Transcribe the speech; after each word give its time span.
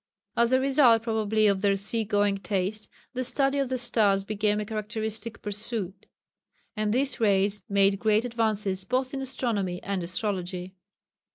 As 0.35 0.51
a 0.51 0.59
result 0.59 1.03
probably 1.03 1.45
of 1.45 1.61
their 1.61 1.75
sea 1.77 2.03
going 2.03 2.39
taste, 2.39 2.89
the 3.13 3.23
study 3.23 3.59
of 3.59 3.69
the 3.69 3.77
stars 3.77 4.23
became 4.23 4.59
a 4.59 4.65
characteristic 4.65 5.43
pursuit, 5.43 6.07
and 6.75 6.91
this 6.91 7.19
race 7.19 7.61
made 7.69 7.99
great 7.99 8.25
advances 8.25 8.83
both 8.83 9.13
in 9.13 9.21
astronomy 9.21 9.79
and 9.83 10.01
astrology. 10.01 10.73